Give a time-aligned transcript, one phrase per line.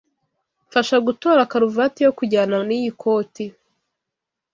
[0.67, 3.45] Mfasha gutora karuvati yo kujyana niyi koti.